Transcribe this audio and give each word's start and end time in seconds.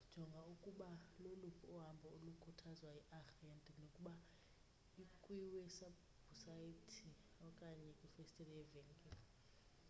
jonga 0.13 0.39
ukuba 0.53 0.89
loluphi 1.23 1.65
uhambo 1.75 2.07
olukhuthazwa 2.15 2.89
yiarhente 2.97 3.71
nokuba 3.81 4.13
ikwiwebhusayithi 5.03 7.07
okanye 7.47 7.89
kwifestile 7.97 8.51
yevenkile 8.59 9.19